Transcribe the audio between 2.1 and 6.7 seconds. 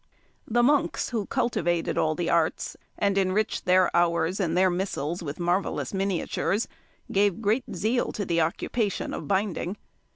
the arts, and enriched their Hours and their Missals with marvellous miniatures,